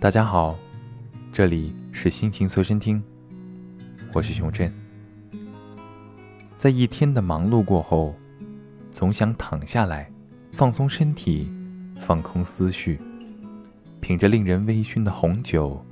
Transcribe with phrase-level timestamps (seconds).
[0.00, 0.56] 大家好，
[1.32, 3.02] 这里是心情随身听，
[4.12, 4.72] 我是熊振。
[6.56, 8.14] 在一天的忙碌过后，
[8.92, 10.08] 总想躺下来，
[10.52, 11.50] 放松身体，
[11.98, 13.00] 放空思绪，
[14.00, 15.84] 品着令人微醺的红酒，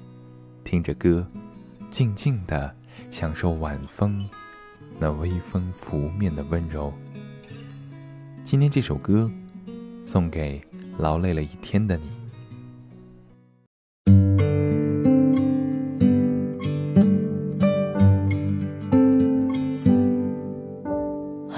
[0.63, 1.27] 听着歌，
[1.91, 2.73] 静静的
[3.11, 4.25] 享受晚风
[5.01, 6.95] 那微风拂面的温柔。
[8.45, 9.29] 今天这首歌，
[10.05, 10.61] 送给
[10.97, 12.16] 劳累了一天的你。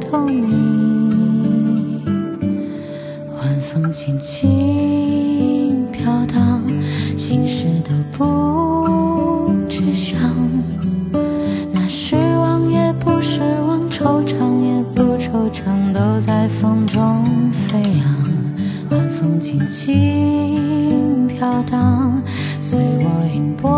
[0.00, 2.00] 透明。
[3.36, 6.62] 晚风轻轻飘荡，
[7.18, 10.18] 心事都不去想。
[11.72, 18.02] 那失望也不失望，惆怅也不惆怅，都在风中飞扬。
[18.90, 22.22] 晚风轻轻飘荡，
[22.60, 23.70] 随我迎波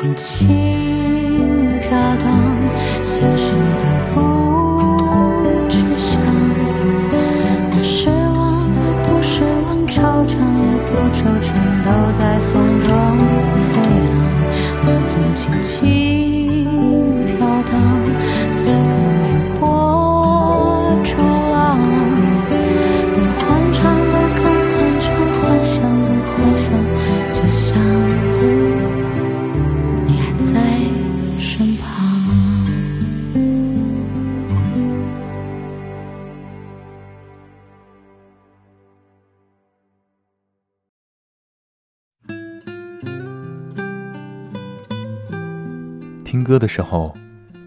[0.00, 2.30] 轻轻飘荡，
[3.02, 4.16] 心事都不
[5.68, 6.22] 去想。
[7.10, 11.50] 那失望也不失望，惆怅也不惆怅，
[11.82, 12.88] 都在风中
[13.58, 13.72] 飞
[14.06, 14.08] 扬。
[14.86, 15.74] 晚风轻轻
[17.36, 17.72] 飘荡。
[18.52, 18.72] 随
[19.58, 21.10] 波逐
[21.50, 21.57] 浪
[46.30, 47.16] 听歌的时候，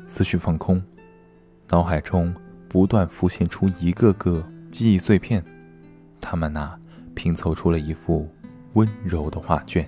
[0.05, 0.79] 思绪放空，
[1.69, 2.31] 脑海中
[2.69, 5.43] 不断浮现出一个个记忆碎片，
[6.21, 6.77] 他们呐，
[7.15, 8.31] 拼凑出了一幅
[8.73, 9.87] 温柔的画卷。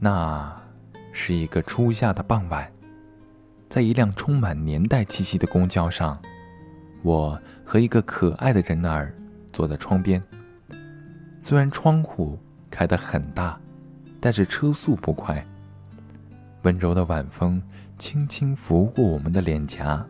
[0.00, 0.58] 那
[1.12, 2.66] 是一个初夏的傍晚，
[3.68, 6.18] 在一辆充满年代气息的公交上，
[7.02, 9.14] 我和一个可爱的人儿
[9.52, 10.22] 坐在窗边。
[11.42, 12.38] 虽然窗户
[12.70, 13.60] 开得很大，
[14.18, 15.46] 但是车速不快。
[16.66, 17.62] 温柔的晚风
[17.96, 20.04] 轻轻拂过我们的脸颊，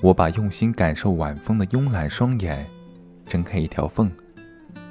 [0.00, 2.66] 我把用心感受晚风的慵懒双眼
[3.26, 4.10] 睁开一条缝，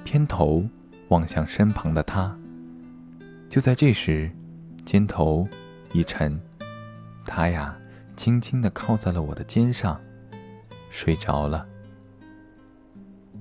[0.03, 0.63] 偏头
[1.07, 2.37] 望向身旁的他。
[3.49, 4.29] 就在这时，
[4.85, 5.47] 肩头
[5.91, 6.39] 一沉，
[7.25, 7.75] 他呀，
[8.15, 9.99] 轻轻地靠在了我的肩上，
[10.91, 11.65] 睡着了。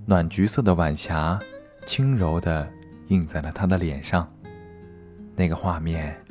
[0.06, 1.38] 暖橘色的晚霞
[1.84, 2.66] 轻柔地
[3.08, 4.26] 映在了他的脸上，
[5.36, 6.23] 那个画面。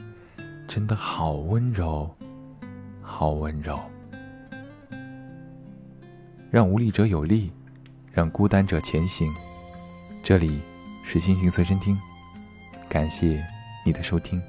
[0.76, 2.10] 真的好温柔，
[3.00, 3.80] 好温柔。
[6.50, 7.52] 让无力者有力，
[8.12, 9.32] 让孤单者前行。
[10.24, 10.60] 这里
[11.04, 11.96] 是星星随身听，
[12.90, 13.46] 感谢
[13.86, 14.42] 你的收听。